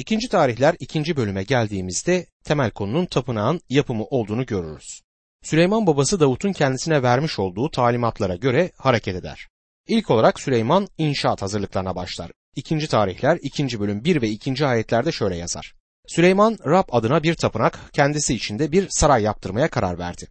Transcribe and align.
İkinci 0.00 0.28
tarihler 0.28 0.76
ikinci 0.78 1.16
bölüme 1.16 1.42
geldiğimizde 1.42 2.26
temel 2.44 2.70
konunun 2.70 3.06
tapınağın 3.06 3.60
yapımı 3.68 4.04
olduğunu 4.04 4.46
görürüz. 4.46 5.00
Süleyman 5.42 5.86
babası 5.86 6.20
Davut'un 6.20 6.52
kendisine 6.52 7.02
vermiş 7.02 7.38
olduğu 7.38 7.70
talimatlara 7.70 8.36
göre 8.36 8.70
hareket 8.76 9.16
eder. 9.16 9.48
İlk 9.88 10.10
olarak 10.10 10.40
Süleyman 10.40 10.88
inşaat 10.98 11.42
hazırlıklarına 11.42 11.94
başlar. 11.94 12.30
İkinci 12.56 12.88
tarihler 12.88 13.38
ikinci 13.42 13.80
bölüm 13.80 14.04
1 14.04 14.22
ve 14.22 14.28
2. 14.28 14.66
ayetlerde 14.66 15.12
şöyle 15.12 15.36
yazar. 15.36 15.74
Süleyman 16.06 16.58
Rab 16.66 16.88
adına 16.92 17.22
bir 17.22 17.34
tapınak 17.34 17.80
kendisi 17.92 18.34
içinde 18.34 18.72
bir 18.72 18.86
saray 18.90 19.22
yaptırmaya 19.22 19.68
karar 19.70 19.98
verdi. 19.98 20.28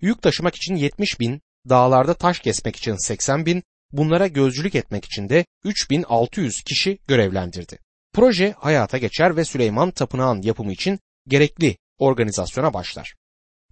Yük 0.00 0.22
taşımak 0.22 0.56
için 0.56 0.76
70 0.76 1.20
bin, 1.20 1.40
dağlarda 1.68 2.14
taş 2.14 2.38
kesmek 2.38 2.76
için 2.76 3.06
80 3.06 3.46
bin, 3.46 3.62
bunlara 3.92 4.26
gözcülük 4.26 4.74
etmek 4.74 5.04
için 5.04 5.28
de 5.28 5.44
3600 5.64 6.62
kişi 6.62 6.98
görevlendirdi. 7.08 7.85
Proje 8.16 8.54
hayata 8.58 8.98
geçer 8.98 9.36
ve 9.36 9.44
Süleyman 9.44 9.90
tapınağın 9.90 10.42
yapımı 10.42 10.72
için 10.72 10.98
gerekli 11.28 11.76
organizasyona 11.98 12.74
başlar. 12.74 13.14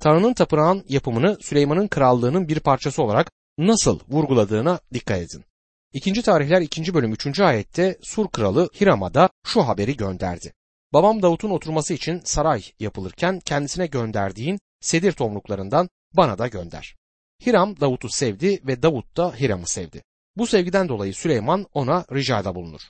Tanrı'nın 0.00 0.34
tapınağın 0.34 0.84
yapımını 0.88 1.38
Süleyman'ın 1.40 1.88
krallığının 1.88 2.48
bir 2.48 2.60
parçası 2.60 3.02
olarak 3.02 3.30
nasıl 3.58 4.00
vurguladığına 4.08 4.80
dikkat 4.94 5.18
edin. 5.18 5.44
İkinci 5.92 6.22
tarihler 6.22 6.60
2. 6.60 6.94
bölüm 6.94 7.12
3. 7.12 7.40
ayette 7.40 7.98
Sur 8.02 8.28
kralı 8.28 8.68
Hiram'a 8.80 9.14
da 9.14 9.30
şu 9.46 9.62
haberi 9.62 9.96
gönderdi. 9.96 10.52
Babam 10.92 11.22
Davut'un 11.22 11.50
oturması 11.50 11.94
için 11.94 12.20
saray 12.24 12.62
yapılırken 12.80 13.40
kendisine 13.44 13.86
gönderdiğin 13.86 14.58
sedir 14.80 15.12
tomruklarından 15.12 15.88
bana 16.16 16.38
da 16.38 16.48
gönder. 16.48 16.96
Hiram 17.46 17.80
Davut'u 17.80 18.08
sevdi 18.10 18.60
ve 18.66 18.82
Davut 18.82 19.16
da 19.16 19.34
Hiram'ı 19.40 19.66
sevdi. 19.66 20.02
Bu 20.36 20.46
sevgiden 20.46 20.88
dolayı 20.88 21.14
Süleyman 21.14 21.66
ona 21.74 22.04
ricada 22.12 22.54
bulunur. 22.54 22.80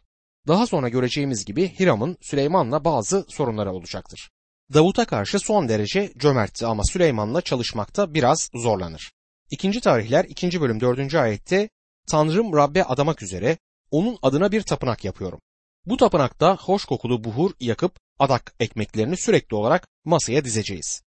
Daha 0.48 0.66
sonra 0.66 0.88
göreceğimiz 0.88 1.44
gibi 1.44 1.78
Hiram'ın 1.78 2.16
Süleyman'la 2.20 2.84
bazı 2.84 3.26
sorunları 3.28 3.72
olacaktır. 3.72 4.30
Davut'a 4.74 5.04
karşı 5.04 5.38
son 5.38 5.68
derece 5.68 6.12
cömertti 6.18 6.66
ama 6.66 6.84
Süleyman'la 6.84 7.40
çalışmakta 7.40 8.14
biraz 8.14 8.50
zorlanır. 8.54 9.12
İkinci 9.50 9.80
tarihler 9.80 10.24
2. 10.24 10.60
bölüm 10.60 10.80
4. 10.80 11.14
ayette 11.14 11.68
Tanrım 12.08 12.56
Rabbe 12.56 12.84
adamak 12.84 13.22
üzere 13.22 13.58
onun 13.90 14.18
adına 14.22 14.52
bir 14.52 14.62
tapınak 14.62 15.04
yapıyorum. 15.04 15.40
Bu 15.86 15.96
tapınakta 15.96 16.56
hoş 16.56 16.84
kokulu 16.84 17.24
buhur 17.24 17.50
yakıp 17.60 17.96
adak 18.18 18.54
ekmeklerini 18.60 19.16
sürekli 19.16 19.56
olarak 19.56 19.88
masaya 20.04 20.44
dizeceğiz. 20.44 21.02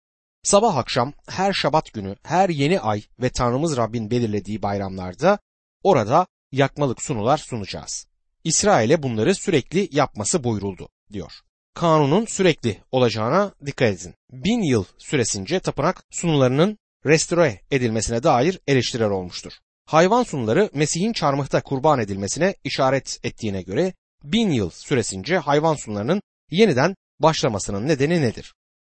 Sabah 0.43 0.77
akşam 0.77 1.13
her 1.27 1.53
şabat 1.53 1.93
günü, 1.93 2.15
her 2.23 2.49
yeni 2.49 2.79
ay 2.79 3.03
ve 3.19 3.29
Tanrımız 3.29 3.77
Rabbin 3.77 4.11
belirlediği 4.11 4.61
bayramlarda 4.61 5.39
orada 5.83 6.27
yakmalık 6.51 7.01
sunular 7.01 7.37
sunacağız. 7.37 8.07
İsrail'e 8.45 9.03
bunları 9.03 9.35
sürekli 9.35 9.89
yapması 9.91 10.43
buyuruldu 10.43 10.89
diyor. 11.13 11.31
Kanunun 11.73 12.25
sürekli 12.25 12.77
olacağına 12.91 13.51
dikkat 13.65 13.93
edin. 13.93 14.13
Bin 14.31 14.61
yıl 14.61 14.85
süresince 14.97 15.59
tapınak 15.59 16.03
sunularının 16.11 16.77
restore 17.05 17.61
edilmesine 17.71 18.23
dair 18.23 18.59
eleştiriler 18.67 19.09
olmuştur. 19.09 19.53
Hayvan 19.85 20.23
sunuları 20.23 20.69
Mesih'in 20.73 21.13
çarmıhta 21.13 21.61
kurban 21.61 21.99
edilmesine 21.99 22.55
işaret 22.63 23.19
ettiğine 23.23 23.61
göre 23.61 23.93
bin 24.23 24.49
yıl 24.49 24.69
süresince 24.69 25.37
hayvan 25.37 25.75
sunularının 25.75 26.21
yeniden 26.51 26.95
başlamasının 27.19 27.87
nedeni 27.87 28.21
nedir? 28.21 28.53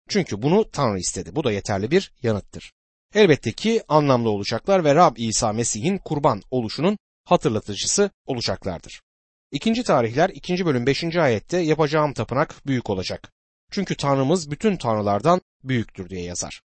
Çünkü 0.09 0.41
bunu 0.41 0.71
Tanrı 0.71 0.99
istedi. 0.99 1.35
Bu 1.35 1.43
da 1.43 1.52
yeterli 1.52 1.91
bir 1.91 2.13
yanıttır. 2.23 2.71
Elbette 3.15 3.52
ki 3.52 3.83
anlamlı 3.87 4.30
olacaklar 4.30 4.83
ve 4.83 4.95
Rab 4.95 5.17
İsa 5.17 5.53
Mesih'in 5.53 5.97
kurban 5.97 6.41
oluşunun 6.52 6.97
hatırlatıcısı 7.25 8.09
olacaklardır. 8.25 9.02
İkinci 9.51 9.83
tarihler 9.83 10.29
2. 10.29 10.65
bölüm 10.65 10.85
5. 10.85 11.03
ayette 11.15 11.57
yapacağım 11.57 12.13
tapınak 12.13 12.67
büyük 12.67 12.89
olacak. 12.89 13.31
Çünkü 13.71 13.95
Tanrımız 13.95 14.52
bütün 14.52 14.77
tanrılardan 14.77 15.41
büyüktür 15.63 16.09
diye 16.09 16.21
yazar. 16.21 16.61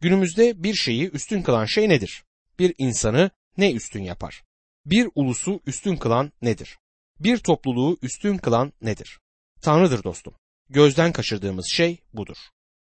Günümüzde 0.00 0.62
bir 0.62 0.74
şeyi 0.74 1.10
üstün 1.10 1.42
kılan 1.42 1.64
şey 1.64 1.88
nedir? 1.88 2.24
Bir 2.58 2.74
insanı 2.78 3.30
ne 3.56 3.72
üstün 3.72 4.02
yapar? 4.02 4.42
Bir 4.86 5.08
ulusu 5.14 5.60
üstün 5.66 5.96
kılan 5.96 6.32
nedir? 6.42 6.78
Bir 7.20 7.38
topluluğu 7.38 7.98
üstün 8.02 8.36
kılan 8.36 8.72
nedir? 8.82 9.20
Tanrıdır 9.60 10.04
dostum. 10.04 10.34
Gözden 10.70 11.12
kaçırdığımız 11.12 11.66
şey 11.72 12.02
budur. 12.12 12.36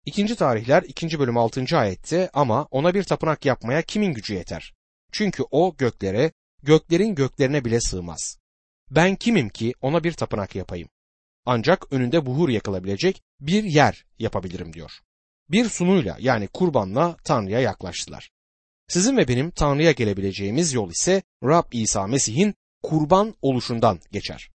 İkinci 0.06 0.36
tarihler 0.36 0.84
2. 0.84 1.20
bölüm 1.20 1.38
6. 1.38 1.78
ayette 1.78 2.30
ama 2.34 2.68
ona 2.72 2.94
bir 2.94 3.04
tapınak 3.04 3.46
yapmaya 3.46 3.82
kimin 3.82 4.14
gücü 4.14 4.34
yeter? 4.34 4.74
Çünkü 5.12 5.44
o 5.52 5.76
göklere, 5.78 6.32
göklerin 6.64 7.16
göklerine 7.16 7.66
bile 7.66 7.82
sığmaz. 7.82 8.38
Ben 8.92 9.16
kimim 9.16 9.50
ki 9.50 9.74
ona 9.82 10.04
bir 10.04 10.14
tapınak 10.14 10.56
yapayım? 10.56 10.90
Ancak 11.46 11.94
önünde 11.94 12.26
buhur 12.26 12.50
yakılabilecek 12.50 13.22
bir 13.40 13.64
yer 13.64 14.06
yapabilirim 14.20 14.74
diyor. 14.74 14.92
Bir 15.50 15.70
sunuyla 15.70 16.18
yani 16.20 16.48
kurbanla 16.48 17.18
Tanrı'ya 17.24 17.60
yaklaştılar. 17.60 18.32
Sizin 18.88 19.18
ve 19.18 19.28
benim 19.28 19.52
Tanrı'ya 19.52 19.92
gelebileceğimiz 19.92 20.74
yol 20.74 20.92
ise 20.92 21.22
Rab 21.44 21.72
İsa 21.72 22.08
Mesih'in 22.08 22.56
kurban 22.84 23.36
oluşundan 23.42 24.00
geçer. 24.12 24.50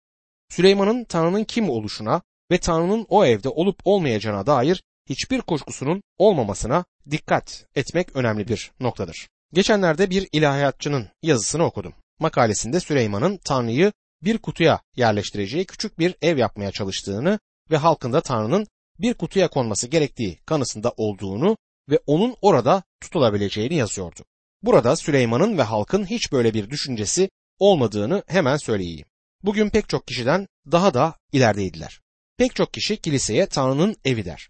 Süleyman'ın 0.49 1.05
Tanrı'nın 1.05 1.45
kim 1.45 1.71
oluşuna 1.71 2.23
ve 2.51 2.59
Tanrı'nın 2.59 3.07
o 3.09 3.25
evde 3.25 3.49
olup 3.49 3.81
olmayacağına 3.85 4.47
dair 4.47 4.83
hiçbir 5.09 5.41
kuşkusunun 5.41 6.03
olmamasına 6.19 6.85
dikkat 7.11 7.67
etmek 7.75 8.17
önemli 8.17 8.49
bir 8.49 8.73
noktadır. 8.81 9.29
Geçenlerde 9.53 10.11
bir 10.11 10.29
ilahiyatçının 10.33 11.09
yazısını 11.23 11.65
okudum. 11.65 11.95
Makalesinde 12.19 12.81
Süleyman'ın 12.81 13.39
Tanrı'yı 13.45 13.93
bir 14.23 14.39
kutuya 14.39 14.81
yerleştireceği 14.97 15.67
küçük 15.67 15.99
bir 15.99 16.15
ev 16.23 16.39
yapmaya 16.39 16.71
çalıştığını 16.73 17.39
ve 17.71 17.77
halkında 17.77 18.21
Tanrı'nın 18.21 18.67
bir 18.99 19.15
kutuya 19.15 19.49
konması 19.49 19.89
gerektiği 19.89 20.37
kanısında 20.47 20.93
olduğunu 20.97 21.57
ve 21.91 21.99
onun 22.07 22.37
orada 22.43 22.83
tutulabileceğini 23.01 23.75
yazıyordu. 23.75 24.25
Burada 24.63 24.97
Süleyman'ın 24.97 25.59
ve 25.59 25.63
halkın 25.63 26.07
hiç 26.07 26.33
böyle 26.33 26.55
bir 26.55 26.71
düşüncesi 26.71 27.31
olmadığını 27.59 28.23
hemen 28.27 28.57
söyleyeyim. 28.57 29.07
Bugün 29.43 29.71
pek 29.71 29.89
çok 29.89 30.07
kişiden 30.07 30.47
daha 30.73 30.95
da 30.95 31.15
ilerideydiler. 31.33 32.01
Pek 32.39 32.55
çok 32.57 32.75
kişi 32.75 32.97
kiliseye 32.97 33.47
Tanrı'nın 33.47 33.97
evi 34.05 34.25
der. 34.25 34.49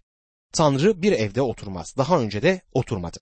Tanrı 0.53 1.01
bir 1.01 1.11
evde 1.11 1.41
oturmaz. 1.41 1.93
Daha 1.97 2.19
önce 2.19 2.41
de 2.41 2.61
oturmadı. 2.73 3.17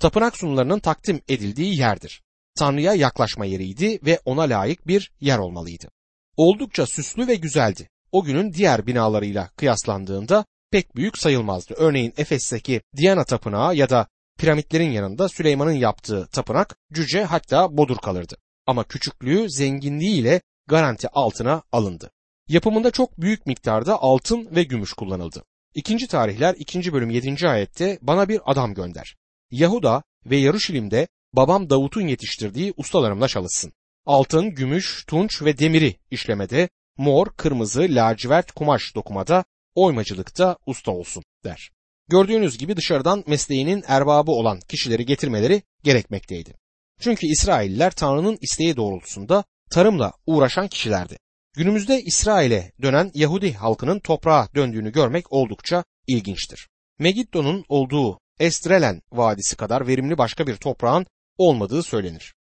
Tapınak 0.00 0.36
sunularının 0.36 0.78
takdim 0.78 1.20
edildiği 1.28 1.78
yerdir. 1.78 2.22
Tanrı'ya 2.58 2.94
yaklaşma 2.94 3.44
yeriydi 3.44 3.98
ve 4.06 4.20
ona 4.24 4.42
layık 4.42 4.86
bir 4.86 5.12
yer 5.20 5.38
olmalıydı. 5.38 5.88
Oldukça 6.36 6.86
süslü 6.86 7.26
ve 7.26 7.34
güzeldi. 7.34 7.88
O 8.12 8.24
günün 8.24 8.52
diğer 8.52 8.86
binalarıyla 8.86 9.48
kıyaslandığında 9.56 10.44
pek 10.70 10.96
büyük 10.96 11.18
sayılmazdı. 11.18 11.74
Örneğin 11.76 12.14
Efes'teki 12.16 12.82
Diana 12.96 13.24
tapınağı 13.24 13.74
ya 13.74 13.90
da 13.90 14.06
piramitlerin 14.38 14.90
yanında 14.90 15.28
Süleyman'ın 15.28 15.72
yaptığı 15.72 16.26
tapınak 16.32 16.76
cüce 16.92 17.24
hatta 17.24 17.76
bodur 17.76 17.96
kalırdı. 17.96 18.36
Ama 18.66 18.84
küçüklüğü 18.84 19.50
zenginliğiyle 19.50 20.40
garanti 20.66 21.08
altına 21.08 21.62
alındı. 21.72 22.10
Yapımında 22.48 22.90
çok 22.90 23.20
büyük 23.20 23.46
miktarda 23.46 24.02
altın 24.02 24.48
ve 24.56 24.62
gümüş 24.62 24.92
kullanıldı. 24.92 25.44
İkinci 25.74 26.06
tarihler 26.06 26.54
2. 26.58 26.92
bölüm 26.92 27.10
7. 27.10 27.48
ayette 27.48 27.98
bana 28.02 28.28
bir 28.28 28.40
adam 28.44 28.74
gönder. 28.74 29.16
Yahuda 29.50 30.02
ve 30.26 30.36
Yaruşilim'de 30.36 31.08
babam 31.32 31.70
Davut'un 31.70 32.08
yetiştirdiği 32.08 32.74
ustalarımla 32.76 33.28
çalışsın. 33.28 33.72
Altın, 34.06 34.50
gümüş, 34.50 35.04
tunç 35.06 35.42
ve 35.42 35.58
demiri 35.58 35.96
işlemede, 36.10 36.68
mor, 36.96 37.26
kırmızı, 37.36 37.80
lacivert 37.80 38.52
kumaş 38.52 38.94
dokumada, 38.94 39.44
oymacılıkta 39.74 40.56
usta 40.66 40.90
olsun 40.90 41.24
der. 41.44 41.70
Gördüğünüz 42.08 42.58
gibi 42.58 42.76
dışarıdan 42.76 43.24
mesleğinin 43.26 43.84
erbabı 43.86 44.30
olan 44.30 44.60
kişileri 44.60 45.06
getirmeleri 45.06 45.62
gerekmekteydi. 45.82 46.54
Çünkü 47.00 47.26
İsrailliler 47.26 47.90
Tanrı'nın 47.90 48.38
isteği 48.40 48.76
doğrultusunda 48.76 49.44
tarımla 49.70 50.12
uğraşan 50.26 50.68
kişilerdi. 50.68 51.18
Günümüzde 51.56 52.02
İsrail'e 52.02 52.72
dönen 52.82 53.10
Yahudi 53.14 53.52
halkının 53.52 53.98
toprağa 53.98 54.48
döndüğünü 54.54 54.92
görmek 54.92 55.32
oldukça 55.32 55.84
ilginçtir. 56.06 56.68
Megiddo'nun 56.98 57.64
olduğu 57.68 58.18
Estrelen 58.40 59.02
Vadisi 59.12 59.56
kadar 59.56 59.86
verimli 59.86 60.18
başka 60.18 60.46
bir 60.46 60.56
toprağın 60.56 61.06
olmadığı 61.38 61.82
söylenir. 61.82 62.34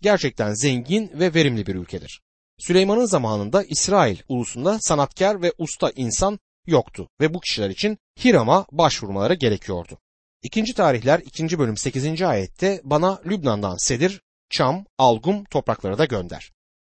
Gerçekten 0.00 0.54
zengin 0.54 1.10
ve 1.14 1.34
verimli 1.34 1.66
bir 1.66 1.74
ülkedir. 1.74 2.20
Süleyman'ın 2.58 3.04
zamanında 3.04 3.62
İsrail 3.62 4.18
ulusunda 4.28 4.78
sanatkar 4.80 5.42
ve 5.42 5.52
usta 5.58 5.90
insan 5.96 6.38
yoktu 6.66 7.08
ve 7.20 7.34
bu 7.34 7.40
kişiler 7.40 7.70
için 7.70 7.98
Hiram'a 8.24 8.66
başvurmaları 8.72 9.34
gerekiyordu. 9.34 9.98
İkinci 10.42 10.74
tarihler 10.74 11.18
2. 11.18 11.58
bölüm 11.58 11.76
8. 11.76 12.22
ayette 12.22 12.80
bana 12.84 13.20
Lübnan'dan 13.26 13.76
sedir, 13.86 14.22
çam, 14.50 14.84
algum 14.98 15.44
toprakları 15.44 15.98
da 15.98 16.04
gönder. 16.04 16.52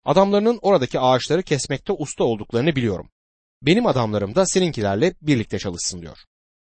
Adamlarının 0.05 0.59
oradaki 0.61 0.99
ağaçları 0.99 1.43
kesmekte 1.43 1.93
usta 1.93 2.23
olduklarını 2.23 2.75
biliyorum. 2.75 3.09
Benim 3.61 3.85
adamlarım 3.85 4.35
da 4.35 4.45
seninkilerle 4.45 5.15
birlikte 5.21 5.59
çalışsın 5.59 6.01
diyor. 6.01 6.17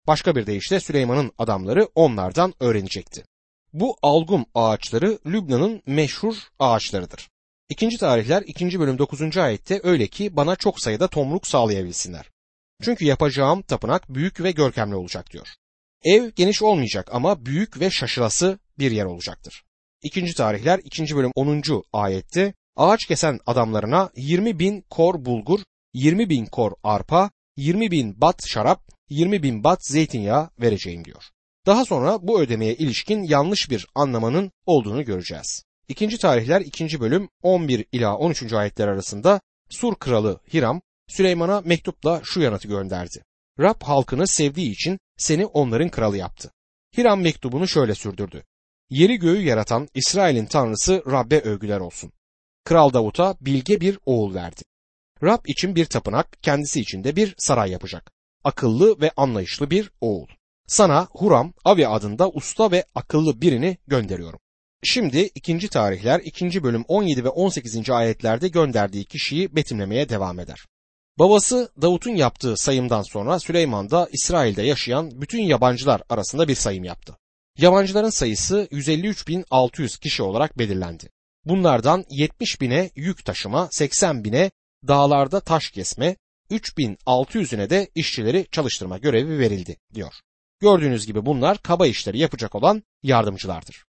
Başka 0.07 0.37
bir 0.37 0.47
deyişle 0.47 0.81
Süleyman'ın 0.81 1.33
adamları 1.39 1.89
onlardan 1.95 2.55
öğrenecekti. 2.61 3.25
Bu 3.73 3.97
algum 4.03 4.45
ağaçları 4.55 5.19
Lübnan'ın 5.27 5.83
meşhur 5.87 6.37
ağaçlarıdır. 6.59 7.29
İkinci 7.69 7.99
tarihler 7.99 8.43
2. 8.47 8.81
bölüm 8.81 8.99
9. 8.99 9.37
ayette 9.37 9.81
öyle 9.83 10.07
ki 10.07 10.37
bana 10.37 10.57
çok 10.57 10.81
sayıda 10.81 11.09
tomruk 11.09 11.47
sağlayabilsinler. 11.47 12.31
Çünkü 12.83 13.05
yapacağım 13.05 13.63
tapınak 13.63 14.15
büyük 14.15 14.43
ve 14.43 14.51
görkemli 14.51 14.95
olacak 14.95 15.31
diyor. 15.33 15.47
Ev 16.05 16.31
geniş 16.37 16.63
olmayacak 16.63 17.09
ama 17.13 17.47
büyük 17.47 17.81
ve 17.81 17.91
şaşılası 17.91 18.59
bir 18.79 18.91
yer 18.91 19.05
olacaktır. 19.05 19.65
İkinci 20.03 20.35
tarihler 20.35 20.81
2. 20.85 21.17
bölüm 21.17 21.31
10. 21.35 21.63
ayette 21.93 22.55
ağaç 22.77 23.07
kesen 23.07 23.39
adamlarına 23.47 24.11
20 24.17 24.59
bin 24.59 24.85
kor 24.91 25.25
bulgur, 25.25 25.61
20 25.95 26.29
bin 26.29 26.47
kor 26.47 26.73
arpa, 26.83 27.31
20 27.57 27.91
bin 27.91 28.21
bat 28.21 28.49
şarap, 28.49 28.89
20 29.09 29.43
bin 29.43 29.65
bat 29.65 29.87
zeytinyağı 29.87 30.51
vereceğim 30.61 31.05
diyor. 31.05 31.23
Daha 31.67 31.85
sonra 31.85 32.19
bu 32.23 32.41
ödemeye 32.41 32.75
ilişkin 32.75 33.23
yanlış 33.23 33.71
bir 33.71 33.87
anlamanın 33.95 34.53
olduğunu 34.67 35.05
göreceğiz. 35.05 35.65
İkinci 35.89 36.19
tarihler 36.19 36.61
2. 36.61 37.01
bölüm 37.01 37.29
11 37.43 37.87
ila 37.93 38.17
13. 38.17 38.53
ayetler 38.53 38.89
arasında 38.89 39.41
Sur 39.71 39.95
kralı 39.95 40.41
Hiram 40.55 40.81
Süleyman'a 41.09 41.61
mektupla 41.61 42.21
şu 42.25 42.41
yanıtı 42.41 42.69
gönderdi. 42.69 43.25
Rab 43.61 43.83
halkını 43.83 44.29
sevdiği 44.29 44.71
için 44.73 44.99
seni 45.17 45.47
onların 45.47 45.89
kralı 45.89 46.17
yaptı. 46.17 46.53
Hiram 46.97 47.21
mektubunu 47.21 47.69
şöyle 47.69 47.95
sürdürdü. 47.95 48.45
Yeri 48.91 49.17
göğü 49.17 49.43
yaratan 49.43 49.89
İsrail'in 49.95 50.47
tanrısı 50.47 51.03
Rab'be 51.11 51.41
övgüler 51.41 51.81
olsun. 51.81 52.13
Kral 52.65 52.93
Davut'a 52.93 53.37
bilge 53.41 53.81
bir 53.81 53.99
oğul 54.07 54.35
verdi. 54.35 54.63
Rab 55.23 55.47
için 55.47 55.77
bir 55.77 55.85
tapınak, 55.85 56.43
kendisi 56.43 56.81
için 56.81 57.05
de 57.05 57.17
bir 57.17 57.35
saray 57.39 57.71
yapacak. 57.71 58.13
Akıllı 58.45 59.01
ve 59.01 59.11
anlayışlı 59.17 59.71
bir 59.71 59.91
oğul. 60.01 60.29
Sana 60.67 61.09
Huram 61.11 61.53
Avi 61.65 61.89
adında 61.89 62.31
usta 62.31 62.71
ve 62.71 62.85
akıllı 62.95 63.41
birini 63.41 63.79
gönderiyorum. 63.87 64.41
Şimdi 64.83 65.31
ikinci 65.35 65.69
tarihler 65.69 66.21
2. 66.21 66.63
bölüm 66.63 66.85
17 66.89 67.25
ve 67.25 67.29
18. 67.29 67.91
ayetlerde 67.91 68.49
gönderdiği 68.49 69.05
kişiyi 69.05 69.57
betimlemeye 69.57 70.09
devam 70.09 70.41
eder. 70.41 70.67
Babası 71.19 71.73
Davut'un 71.83 72.15
yaptığı 72.15 72.57
sayımdan 72.57 73.03
sonra 73.03 73.39
Süleyman 73.39 73.91
da 73.91 74.09
İsrail'de 74.13 74.63
yaşayan 74.63 75.21
bütün 75.21 75.43
yabancılar 75.43 76.03
arasında 76.09 76.49
bir 76.49 76.55
sayım 76.55 76.85
yaptı. 76.85 77.17
Yabancıların 77.59 78.11
sayısı 78.11 78.69
153.600 78.71 80.01
kişi 80.01 80.23
olarak 80.23 80.59
belirlendi. 80.59 81.11
Bunlardan 81.45 82.05
70 82.11 82.61
bine 82.61 82.91
yük 82.97 83.25
taşıma, 83.25 83.69
80 83.71 84.25
bine 84.25 84.51
dağlarda 84.89 85.41
taş 85.41 85.71
kesme, 85.71 86.17
3600'üne 86.51 87.71
de 87.71 87.91
işçileri 87.95 88.47
çalıştırma 88.51 88.99
görevi 88.99 89.39
verildi 89.39 89.77
diyor. 89.95 90.15
Gördüğünüz 90.63 91.07
gibi 91.07 91.27
bunlar 91.27 91.59
kaba 91.59 91.87
işleri 91.87 92.19
yapacak 92.19 92.55
olan 92.55 92.83
yardımcılardır. 93.03 93.85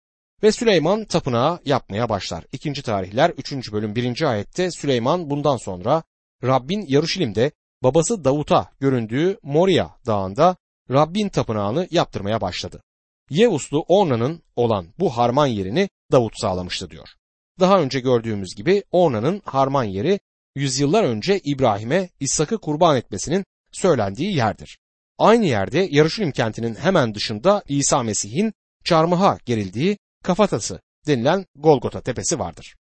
Ve 0.43 0.53
Süleyman 0.53 1.05
tapınağı 1.05 1.61
yapmaya 1.65 2.09
başlar. 2.09 2.45
İkinci 2.53 2.83
tarihler 2.83 3.31
3. 3.31 3.73
bölüm 3.73 3.95
1. 3.95 4.23
ayette 4.23 4.71
Süleyman 4.71 5.31
bundan 5.31 5.57
sonra 5.57 6.03
Rabbin 6.45 6.85
Yaruşilim'de 6.89 7.53
babası 7.83 8.25
Davut'a 8.25 8.71
göründüğü 8.81 9.39
Moria 9.43 9.89
dağında 10.07 10.57
Rabbin 10.91 11.29
tapınağını 11.29 11.89
yaptırmaya 11.91 12.41
başladı. 12.41 12.83
Yevuslu 13.31 13.85
Orna'nın 13.89 14.43
olan 14.57 14.87
bu 14.99 15.17
harman 15.17 15.47
yerini 15.47 15.89
Davut 16.13 16.41
sağlamıştı 16.41 16.91
diyor. 16.91 17.09
Daha 17.61 17.81
önce 17.81 18.01
gördüğümüz 18.01 18.55
gibi 18.55 18.85
Orna'nın 18.91 19.43
harman 19.45 19.85
yeri 19.85 20.21
yüzyıllar 20.55 21.05
önce 21.05 21.41
İbrahim'e 21.45 22.09
İshak'ı 22.21 22.59
kurban 22.59 22.97
etmesinin 22.97 23.45
söylendiği 23.73 24.37
yerdir. 24.37 24.80
Aynı 25.21 25.47
yerde 25.47 25.89
Yarışilim 25.91 26.33
kentinin 26.33 26.75
hemen 26.75 27.15
dışında 27.15 27.63
İsa 27.69 28.03
Mesih'in 28.03 28.53
çarmıha 28.85 29.39
gerildiği 29.45 29.99
kafatası 30.25 30.81
denilen 31.07 31.47
Golgota 31.55 32.01
tepesi 32.01 32.39
vardır. 32.39 32.77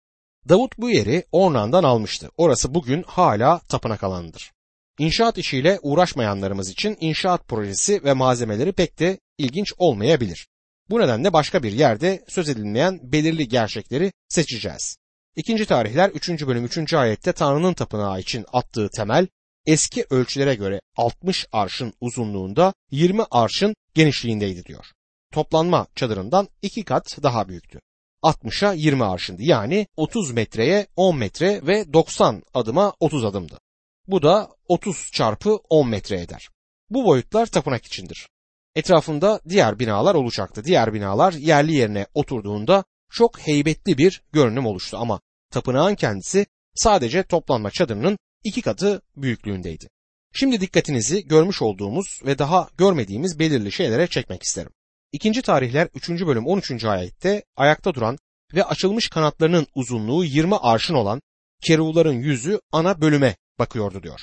Davut 0.49 0.77
bu 0.77 0.89
yeri 0.89 1.23
Ornan'dan 1.31 1.83
almıştı. 1.83 2.29
Orası 2.37 2.73
bugün 2.73 3.03
hala 3.03 3.59
tapınak 3.59 4.03
alanıdır. 4.03 4.51
İnşaat 4.99 5.37
işiyle 5.37 5.79
uğraşmayanlarımız 5.81 6.69
için 6.69 6.97
inşaat 6.99 7.47
projesi 7.47 8.03
ve 8.03 8.13
malzemeleri 8.13 8.71
pek 8.71 8.99
de 8.99 9.19
ilginç 9.37 9.73
olmayabilir. 9.77 10.47
Bu 10.89 10.99
nedenle 10.99 11.33
başka 11.33 11.63
bir 11.63 11.71
yerde 11.71 12.25
söz 12.27 12.49
edilmeyen 12.49 12.99
belirli 13.03 13.47
gerçekleri 13.47 14.11
seçeceğiz. 14.29 14.97
İkinci 15.35 15.65
tarihler 15.65 16.09
3. 16.09 16.47
bölüm 16.47 16.65
3. 16.65 16.93
ayette 16.93 17.33
Tanrı'nın 17.33 17.73
tapınağı 17.73 18.19
için 18.19 18.45
attığı 18.53 18.89
temel 18.89 19.27
eski 19.69 20.05
ölçülere 20.09 20.55
göre 20.55 20.81
60 20.97 21.45
arşın 21.51 21.93
uzunluğunda 22.01 22.73
20 22.91 23.23
arşın 23.31 23.75
genişliğindeydi 23.93 24.65
diyor. 24.65 24.85
Toplanma 25.33 25.87
çadırından 25.95 26.47
iki 26.61 26.83
kat 26.83 27.17
daha 27.23 27.49
büyüktü. 27.49 27.79
60'a 28.23 28.73
20 28.73 29.03
arşındı 29.03 29.43
yani 29.43 29.87
30 29.97 30.31
metreye 30.31 30.87
10 30.95 31.17
metre 31.17 31.67
ve 31.67 31.93
90 31.93 32.43
adıma 32.53 32.93
30 32.99 33.25
adımdı. 33.25 33.59
Bu 34.07 34.21
da 34.21 34.49
30 34.67 35.09
çarpı 35.13 35.55
10 35.69 35.89
metre 35.89 36.21
eder. 36.21 36.49
Bu 36.89 37.05
boyutlar 37.05 37.45
tapınak 37.45 37.85
içindir. 37.85 38.27
Etrafında 38.75 39.41
diğer 39.49 39.79
binalar 39.79 40.15
olacaktı. 40.15 40.63
Diğer 40.63 40.93
binalar 40.93 41.33
yerli 41.33 41.73
yerine 41.73 42.07
oturduğunda 42.13 42.83
çok 43.11 43.39
heybetli 43.39 43.97
bir 43.97 44.21
görünüm 44.31 44.65
oluştu 44.65 44.97
ama 44.97 45.19
tapınağın 45.51 45.95
kendisi 45.95 46.45
sadece 46.75 47.23
toplanma 47.23 47.71
çadırının 47.71 48.17
iki 48.43 48.61
katı 48.61 49.01
büyüklüğündeydi. 49.15 49.89
Şimdi 50.33 50.61
dikkatinizi 50.61 51.27
görmüş 51.27 51.61
olduğumuz 51.61 52.19
ve 52.25 52.39
daha 52.39 52.69
görmediğimiz 52.77 53.39
belirli 53.39 53.71
şeylere 53.71 54.07
çekmek 54.07 54.43
isterim. 54.43 54.71
İkinci 55.11 55.41
tarihler 55.41 55.87
3. 55.95 56.09
bölüm 56.09 56.47
13. 56.47 56.85
ayette 56.85 57.43
ayakta 57.55 57.93
duran 57.93 58.17
ve 58.53 58.63
açılmış 58.63 59.09
kanatlarının 59.09 59.67
uzunluğu 59.75 60.25
20 60.25 60.55
arşın 60.55 60.93
olan 60.93 61.21
keruvların 61.63 62.13
yüzü 62.13 62.59
ana 62.71 63.01
bölüme 63.01 63.35
bakıyordu 63.59 64.03
diyor. 64.03 64.19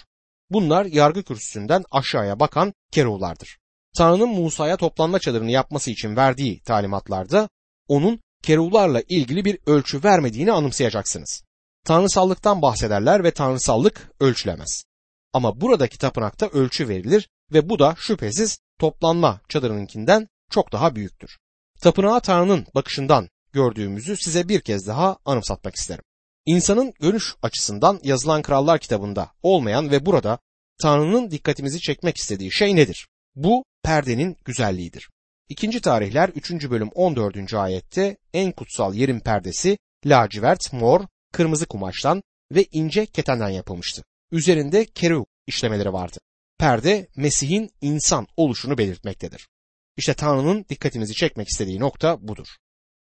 Bunlar 0.50 0.84
yargı 0.84 1.22
kürsüsünden 1.22 1.84
aşağıya 1.90 2.40
bakan 2.40 2.72
keruvlardır. 2.92 3.58
Tanrı'nın 3.96 4.28
Musa'ya 4.28 4.76
toplanma 4.76 5.18
çadırını 5.18 5.50
yapması 5.50 5.90
için 5.90 6.16
verdiği 6.16 6.60
talimatlarda 6.60 7.48
onun 7.88 8.20
keruvlarla 8.42 9.02
ilgili 9.08 9.44
bir 9.44 9.58
ölçü 9.66 10.04
vermediğini 10.04 10.52
anımsayacaksınız. 10.52 11.42
Tanrısallıktan 11.86 12.62
bahsederler 12.62 13.24
ve 13.24 13.30
tanrısallık 13.30 14.10
ölçülemez. 14.20 14.84
Ama 15.32 15.60
buradaki 15.60 15.98
tapınakta 15.98 16.46
ölçü 16.46 16.88
verilir 16.88 17.28
ve 17.52 17.68
bu 17.68 17.78
da 17.78 17.94
şüphesiz 17.98 18.58
toplanma 18.80 19.40
çadırınınkinden 19.48 20.28
çok 20.50 20.72
daha 20.72 20.96
büyüktür. 20.96 21.38
Tapınağı 21.80 22.20
Tanrı'nın 22.20 22.66
bakışından 22.74 23.28
gördüğümüzü 23.52 24.16
size 24.16 24.48
bir 24.48 24.60
kez 24.60 24.86
daha 24.86 25.16
anımsatmak 25.24 25.74
isterim. 25.76 26.04
İnsanın 26.46 26.92
görüş 27.00 27.34
açısından 27.42 28.00
yazılan 28.02 28.42
krallar 28.42 28.78
kitabında 28.78 29.30
olmayan 29.42 29.90
ve 29.90 30.06
burada 30.06 30.38
Tanrı'nın 30.82 31.30
dikkatimizi 31.30 31.80
çekmek 31.80 32.16
istediği 32.16 32.52
şey 32.52 32.76
nedir? 32.76 33.08
Bu 33.34 33.64
perdenin 33.82 34.36
güzelliğidir. 34.44 35.08
İkinci 35.48 35.80
tarihler 35.80 36.28
3. 36.28 36.70
bölüm 36.70 36.88
14. 36.94 37.54
ayette 37.54 38.16
en 38.32 38.52
kutsal 38.52 38.94
yerin 38.94 39.20
perdesi 39.20 39.78
lacivert, 40.06 40.72
mor, 40.72 41.00
kırmızı 41.32 41.66
kumaştan 41.66 42.22
ve 42.52 42.66
ince 42.72 43.06
ketenden 43.06 43.48
yapılmıştı. 43.48 44.02
Üzerinde 44.32 44.84
keru 44.84 45.26
işlemeleri 45.46 45.92
vardı. 45.92 46.18
Perde 46.58 47.08
Mesih'in 47.16 47.70
insan 47.80 48.26
oluşunu 48.36 48.78
belirtmektedir. 48.78 49.48
İşte 49.96 50.14
Tanrı'nın 50.14 50.64
dikkatimizi 50.68 51.14
çekmek 51.14 51.48
istediği 51.48 51.80
nokta 51.80 52.28
budur. 52.28 52.46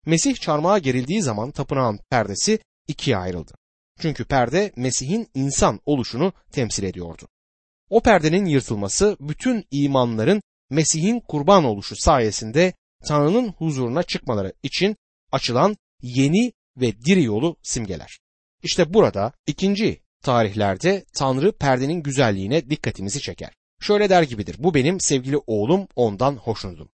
Mesih 0.06 0.36
çarmıha 0.36 0.80
gerildiği 0.80 1.22
zaman 1.22 1.51
tapınağın 1.51 2.00
perdesi 2.10 2.60
ikiye 2.88 3.18
ayrıldı. 3.18 3.54
Çünkü 4.00 4.25
perde 4.25 4.72
Mesih'in 4.75 5.28
insan 5.34 5.80
oluşunu 5.86 6.34
temsil 6.51 6.84
ediyordu. 6.84 7.28
O 7.90 8.01
perdenin 8.01 8.46
yırtılması 8.46 9.18
bütün 9.20 9.66
imanların 9.72 10.42
Mesih'in 10.70 11.20
kurban 11.20 11.63
oluşu 11.63 11.96
sayesinde 11.96 12.74
Tanrı'nın 13.06 13.50
huzuruna 13.50 14.04
çıkmaları 14.04 14.54
için 14.63 14.96
açılan 15.32 15.78
yeni 16.01 16.54
ve 16.78 17.01
diri 17.06 17.24
yolu 17.24 17.56
simgeler. 17.63 18.20
İşte 18.63 18.94
burada 18.94 19.34
ikinci 19.48 20.01
tarihlerde 20.24 21.06
Tanrı 21.13 21.51
perdenin 21.51 22.04
güzelliğine 22.04 22.70
dikkatimizi 22.70 23.22
çeker. 23.22 23.54
Şöyle 23.82 24.10
der 24.10 24.24
gibidir. 24.24 24.56
Bu 24.60 24.74
benim 24.74 25.00
sevgili 25.00 25.38
oğlum 25.48 25.88
ondan 25.96 26.36
hoşnutum. 26.36 26.90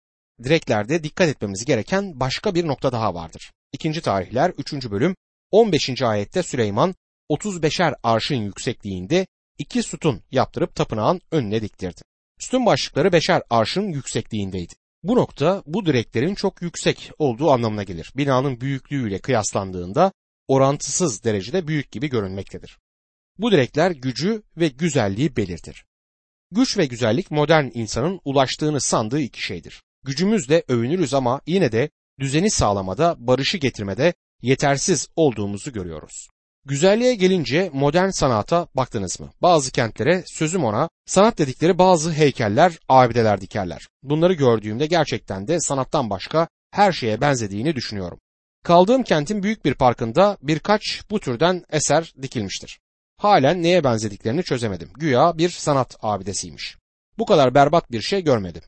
Direklerde 0.45 1.05
dikkat 1.05 1.29
etmemiz 1.29 1.65
gereken 1.65 2.21
başka 2.21 2.55
bir 2.55 2.67
nokta 2.67 2.93
daha 2.93 3.15
vardır. 3.15 3.53
İkinci 3.73 4.01
tarihler 4.01 4.51
3. 4.51 4.73
bölüm 4.91 5.17
15. 5.51 6.03
ayette 6.03 6.43
Süleyman 6.43 6.95
35'er 7.31 7.95
arşın 8.03 8.35
yüksekliğinde 8.35 9.27
iki 9.59 9.83
sütun 9.83 10.23
yaptırıp 10.31 10.75
tapınağın 10.75 11.21
önüne 11.31 11.63
diktirdi. 11.63 12.01
Sütun 12.39 12.67
başlıkları 12.67 13.13
beşer 13.13 13.43
arşın 13.51 13.93
yüksekliğindeydi. 13.93 14.75
Bu 15.05 15.17
nokta 15.17 15.63
bu 15.67 15.87
direklerin 15.87 16.35
çok 16.35 16.63
yüksek 16.63 17.11
olduğu 17.19 17.51
anlamına 17.51 17.83
gelir. 17.83 18.13
Binanın 18.17 18.61
büyüklüğüyle 18.61 19.19
kıyaslandığında 19.19 20.13
orantısız 20.49 21.25
derecede 21.25 21.69
büyük 21.69 21.93
gibi 21.93 22.09
görünmektedir. 22.09 22.79
Bu 23.39 23.53
direkler 23.53 23.91
gücü 23.91 24.43
ve 24.57 24.69
güzelliği 24.69 25.37
belirtir. 25.37 25.85
Güç 26.51 26.79
ve 26.79 26.87
güzellik 26.87 27.31
modern 27.31 27.71
insanın 27.75 28.21
ulaştığını 28.25 28.81
sandığı 28.81 29.21
iki 29.21 29.43
şeydir. 29.43 29.83
Gücümüzle 30.05 30.65
övünürüz 30.69 31.15
ama 31.15 31.41
yine 31.47 31.73
de 31.73 31.91
düzeni 32.21 32.51
sağlamada, 32.51 33.17
barışı 33.19 33.59
getirmede 33.59 34.15
yetersiz 34.43 35.09
olduğumuzu 35.17 35.73
görüyoruz. 35.73 36.29
Güzelliğe 36.67 37.15
gelince 37.15 37.71
modern 37.73 38.09
sanata 38.09 38.69
baktınız 38.75 39.21
mı? 39.21 39.31
Bazı 39.43 39.71
kentlere 39.71 40.25
sözüm 40.27 40.65
ona 40.65 40.89
sanat 41.07 41.39
dedikleri 41.39 41.79
bazı 41.79 42.13
heykeller, 42.13 42.79
abideler 42.89 43.41
dikerler. 43.41 43.89
Bunları 44.03 44.33
gördüğümde 44.33 44.87
gerçekten 44.87 45.49
de 45.49 45.61
sanattan 45.61 46.11
başka 46.11 46.49
her 46.71 46.93
şeye 46.93 47.21
benzediğini 47.21 47.75
düşünüyorum. 47.75 48.19
Kaldığım 48.63 49.03
kentin 49.03 49.43
büyük 49.43 49.65
bir 49.65 49.75
parkında 49.75 50.39
birkaç 50.43 51.03
bu 51.11 51.21
türden 51.21 51.65
eser 51.71 52.15
dikilmiştir. 52.23 52.81
Halen 53.17 53.63
neye 53.63 53.85
benzediklerini 53.85 54.43
çözemedim. 54.43 54.91
Güya 54.99 55.39
bir 55.39 55.51
sanat 55.51 55.97
abidesiymiş. 56.03 56.77
Bu 57.19 57.27
kadar 57.27 57.55
berbat 57.55 57.93
bir 57.93 58.01
şey 58.01 58.25
görmedim. 58.25 58.63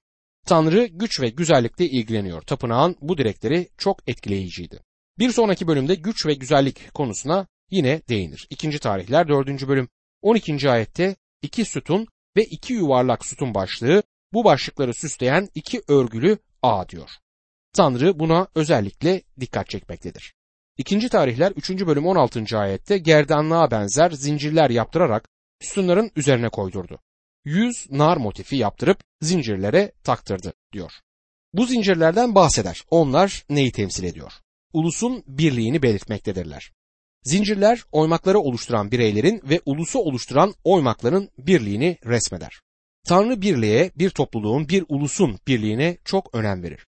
Tanrı 0.47 0.87
güç 0.87 1.21
ve 1.21 1.29
güzellikle 1.29 1.85
ilgileniyor. 1.85 2.43
Tapınağın 2.43 2.97
bu 3.01 3.19
direkleri 3.19 3.69
çok 3.79 4.09
etkileyiciydi. 4.09 4.81
Bir 5.19 5.31
sonraki 5.33 5.67
bölümde 5.67 5.95
güç 5.95 6.27
ve 6.27 6.35
güzellik 6.35 6.95
konusuna 6.95 7.47
yine 7.71 8.03
değinir. 8.09 8.47
İkinci 8.51 8.79
tarihler 8.79 9.29
4. 9.29 9.69
bölüm 9.69 9.89
12. 10.23 10.71
ayette 10.71 11.17
iki 11.43 11.65
sütun 11.65 12.07
ve 12.37 12.45
iki 12.45 12.73
yuvarlak 12.73 13.27
sütun 13.27 13.55
başlığı 13.55 14.03
bu 14.33 14.45
başlıkları 14.45 14.95
süsleyen 14.95 15.49
iki 15.55 15.83
örgülü 15.89 16.39
ağ 16.63 16.89
diyor. 16.89 17.11
Tanrı 17.73 18.19
buna 18.19 18.49
özellikle 18.55 19.23
dikkat 19.41 19.69
çekmektedir. 19.69 20.35
İkinci 20.79 21.09
tarihler 21.09 21.53
3. 21.53 21.71
bölüm 21.71 22.07
16. 22.07 22.59
ayette 22.59 22.99
gerdanlığa 22.99 23.71
benzer 23.71 24.11
zincirler 24.11 24.71
yaptırarak 24.71 25.29
sütunların 25.61 26.11
üzerine 26.17 26.49
koydurdu. 26.49 26.99
Yüz 27.45 27.91
nar 27.91 28.17
motifi 28.17 28.57
yaptırıp 28.57 29.01
zincirlere 29.21 29.93
taktırdı 30.05 30.53
diyor. 30.73 30.93
Bu 31.53 31.67
zincirlerden 31.67 32.35
bahseder. 32.35 32.83
Onlar 32.91 33.45
neyi 33.51 33.73
temsil 33.73 34.05
ediyor? 34.05 34.33
Ulusun 34.73 35.25
birliğini 35.27 35.83
belirtmektedirler. 35.83 36.73
Zincirler 37.27 37.83
oymakları 37.93 38.39
oluşturan 38.39 38.91
bireylerin 38.91 39.41
ve 39.45 39.61
ulusu 39.67 39.99
oluşturan 39.99 40.55
oymakların 40.65 41.31
birliğini 41.39 41.99
resmeder. 42.05 42.61
Tanrı 43.09 43.43
birliğe, 43.43 43.91
bir 43.97 44.11
topluluğun, 44.11 44.69
bir 44.69 44.85
ulusun 44.89 45.39
birliğine 45.47 45.99
çok 46.05 46.35
önem 46.35 46.63
verir. 46.63 46.87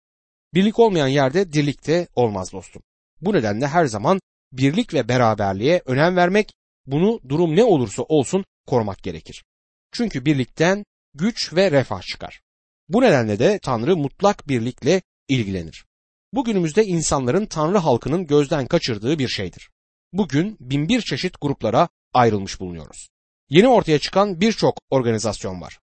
Birlik 0.55 0.79
olmayan 0.79 1.09
yerde 1.09 1.53
dirlik 1.53 1.87
de 1.87 2.09
olmaz 2.15 2.53
dostum. 2.53 2.83
Bu 3.21 3.33
nedenle 3.33 3.67
her 3.67 3.87
zaman 3.87 4.21
birlik 4.53 4.95
ve 4.95 5.09
beraberliğe 5.09 5.83
önem 5.87 6.17
vermek, 6.17 6.53
bunu 6.87 7.21
durum 7.29 7.57
ne 7.57 7.65
olursa 7.65 8.03
olsun 8.03 8.45
korumak 8.67 9.03
gerekir. 9.03 9.45
Çünkü 9.93 10.25
birlikten 10.25 10.85
güç 11.15 11.55
ve 11.55 11.71
refah 11.71 12.03
çıkar. 12.03 12.41
Bu 12.89 13.03
nedenle 13.03 13.39
de 13.39 13.59
Tanrı 13.63 13.97
mutlak 13.97 14.49
birlikle 14.49 15.03
ilgilenir. 15.29 15.85
Bugünümüzde 16.33 16.85
insanların 16.85 17.47
Tanrı 17.47 17.79
halkının 17.79 18.27
gözden 18.27 18.67
kaçırdığı 18.67 19.19
bir 19.19 19.29
şeydir. 19.29 19.71
Bugün 20.13 20.57
binbir 20.61 21.01
çeşit 21.01 21.41
gruplara 21.41 21.89
ayrılmış 22.15 22.61
bulunuyoruz. 22.61 23.09
Yeni 23.51 23.69
ortaya 23.69 23.99
çıkan 23.99 24.41
birçok 24.41 24.81
organizasyon 24.91 25.61
var. 25.61 25.79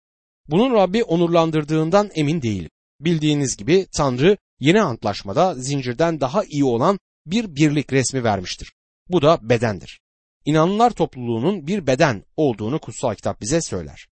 Bunun 0.47 0.73
Rabbi 0.73 1.03
onurlandırdığından 1.03 2.09
emin 2.15 2.41
değilim. 2.41 2.69
Bildiğiniz 2.99 3.57
gibi 3.57 3.87
Tanrı 3.97 4.37
yeni 4.59 4.81
antlaşmada 4.81 5.55
zincirden 5.55 6.19
daha 6.19 6.43
iyi 6.43 6.63
olan 6.63 6.99
bir 7.25 7.55
birlik 7.55 7.93
resmi 7.93 8.23
vermiştir. 8.23 8.73
Bu 9.09 9.21
da 9.21 9.39
bedendir. 9.41 10.01
İnanlılar 10.45 10.91
topluluğunun 10.91 11.67
bir 11.67 11.87
beden 11.87 12.23
olduğunu 12.37 12.79
kutsal 12.79 13.15
kitap 13.15 13.41
bize 13.41 13.61
söyler. 13.61 14.07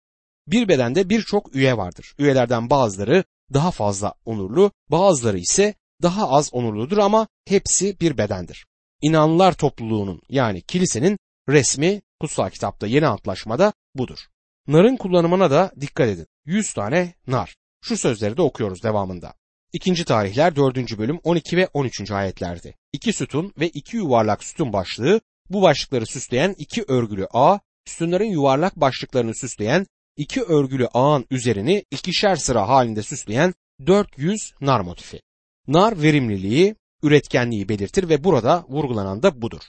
Bir 0.48 0.68
bedende 0.68 1.10
birçok 1.10 1.56
üye 1.56 1.78
vardır. 1.78 2.16
Üyelerden 2.18 2.70
bazıları 2.70 3.24
daha 3.54 3.72
fazla 3.72 4.14
onurlu, 4.26 4.72
bazıları 4.90 5.38
ise 5.38 5.74
daha 6.02 6.30
az 6.30 6.54
onurludur 6.54 6.98
ama 6.98 7.28
hepsi 7.46 8.00
bir 8.00 8.18
bedendir. 8.18 8.67
İnanlılar 9.01 9.54
topluluğunun 9.54 10.22
yani 10.30 10.62
kilisenin 10.62 11.18
resmi 11.50 12.01
kutsal 12.22 12.50
kitapta 12.50 12.88
yeni 12.88 13.08
antlaşmada 13.08 13.74
budur. 13.96 14.20
Narın 14.68 14.98
kullanımına 14.98 15.51
da 15.51 15.72
dikkat 15.82 16.08
edin. 16.08 16.27
100 16.46 16.74
tane 16.74 17.13
nar. 17.27 17.56
Şu 17.82 17.98
sözleri 17.98 18.38
de 18.38 18.42
okuyoruz 18.42 18.84
devamında. 18.84 19.34
İkinci 19.74 20.06
tarihler 20.06 20.56
4. 20.56 20.98
bölüm 20.98 21.20
12 21.24 21.58
ve 21.58 21.68
13. 21.74 22.12
ayetlerdi. 22.12 22.75
İki 22.94 23.13
sütun 23.13 23.54
ve 23.60 23.70
iki 23.70 23.98
yuvarlak 23.98 24.44
sütun 24.44 24.74
başlığı 24.74 25.22
bu 25.50 25.62
başlıkları 25.62 26.06
süsleyen 26.06 26.56
iki 26.58 26.84
örgülü 26.88 27.27
ağ, 27.34 27.60
sütunların 27.86 28.25
yuvarlak 28.25 28.75
başlıklarını 28.75 29.36
süsleyen 29.36 29.86
iki 30.18 30.42
örgülü 30.42 30.88
ağın 30.88 31.25
üzerini 31.32 31.86
ikişer 31.92 32.36
sıra 32.36 32.68
halinde 32.68 33.04
süsleyen 33.04 33.54
400 33.86 34.54
nar 34.62 34.80
motifi. 34.80 35.22
Nar 35.68 36.01
verimliliği, 36.01 36.75
üretkenliği 37.04 37.70
belirtir 37.70 38.10
ve 38.10 38.24
burada 38.24 38.66
vurgulanan 38.70 39.24
da 39.24 39.42
budur. 39.42 39.62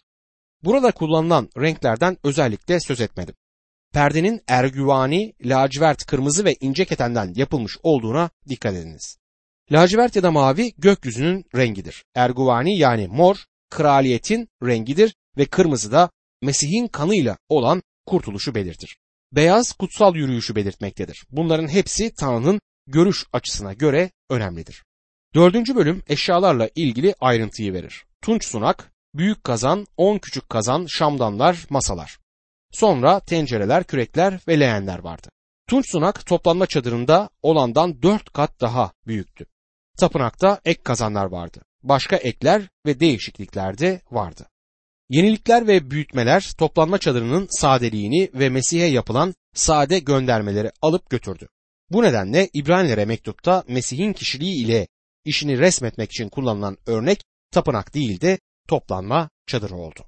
Burada 0.64 0.92
kullanılan 0.92 1.48
renklerden 1.58 2.16
özellikle 2.24 2.80
söz 2.80 3.00
etmedim. 3.00 3.34
Perdenin 3.92 4.40
ergüvani, 4.48 5.32
lacivert, 5.44 6.06
kırmızı 6.06 6.44
ve 6.44 6.54
ince 6.60 6.84
ketenden 6.84 7.32
yapılmış 7.36 7.78
olduğuna 7.82 8.30
dikkat 8.48 8.74
ediniz. 8.74 9.18
Lacivert 9.72 10.16
ya 10.16 10.22
da 10.22 10.30
mavi 10.30 10.72
gökyüzünün 10.78 11.44
rengidir. 11.54 12.04
Erguvani 12.14 12.78
yani 12.78 13.08
mor 13.08 13.36
kraliyetin 13.70 14.48
rengidir 14.62 15.14
ve 15.36 15.44
kırmızı 15.44 15.92
da 15.92 16.10
Mesih'in 16.42 16.88
kanıyla 16.88 17.36
olan 17.48 17.82
kurtuluşu 18.06 18.54
belirtir. 18.54 18.98
Beyaz 19.32 19.72
kutsal 19.72 20.16
yürüyüşü 20.16 20.56
belirtmektedir. 20.56 21.26
Bunların 21.30 21.68
hepsi 21.68 22.14
Tanrı'nın 22.14 22.60
görüş 22.86 23.24
açısına 23.32 23.72
göre 23.72 24.10
önemlidir. 24.30 24.84
Dördüncü 25.34 25.76
bölüm 25.76 26.02
eşyalarla 26.08 26.68
ilgili 26.74 27.14
ayrıntıyı 27.20 27.72
verir. 27.72 28.04
Tunç 28.22 28.44
sunak, 28.44 28.92
büyük 29.14 29.44
kazan, 29.44 29.86
on 29.96 30.18
küçük 30.18 30.48
kazan, 30.48 30.86
şamdanlar, 30.88 31.66
masalar. 31.70 32.18
Sonra 32.72 33.20
tencereler, 33.20 33.84
kürekler 33.84 34.40
ve 34.48 34.60
leğenler 34.60 34.98
vardı. 34.98 35.28
Tunç 35.68 35.90
sunak 35.90 36.26
toplanma 36.26 36.66
çadırında 36.66 37.28
olandan 37.42 38.02
dört 38.02 38.32
kat 38.32 38.60
daha 38.60 38.92
büyüktü. 39.06 39.46
Tapınakta 39.98 40.60
ek 40.64 40.82
kazanlar 40.82 41.24
vardı. 41.24 41.62
Başka 41.82 42.16
ekler 42.16 42.68
ve 42.86 43.00
değişiklikler 43.00 43.78
de 43.78 44.00
vardı. 44.10 44.48
Yenilikler 45.08 45.66
ve 45.66 45.90
büyütmeler 45.90 46.52
toplanma 46.58 46.98
çadırının 46.98 47.46
sadeliğini 47.50 48.30
ve 48.34 48.48
Mesih'e 48.48 48.86
yapılan 48.86 49.34
sade 49.54 49.98
göndermeleri 49.98 50.70
alıp 50.82 51.10
götürdü. 51.10 51.48
Bu 51.90 52.02
nedenle 52.02 52.48
İbranilere 52.54 53.04
mektupta 53.04 53.64
Mesih'in 53.68 54.12
kişiliği 54.12 54.64
ile 54.64 54.88
işini 55.28 55.58
resmetmek 55.58 56.10
için 56.10 56.28
kullanılan 56.28 56.76
örnek 56.86 57.22
tapınak 57.52 57.94
değil 57.94 58.20
de 58.20 58.38
toplanma 58.68 59.30
çadırı 59.46 59.74
oldu. 59.76 60.00